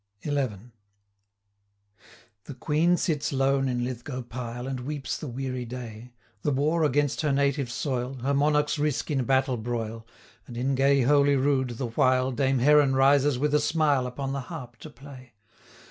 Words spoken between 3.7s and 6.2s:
Lithgow pile, And weeps the weary day,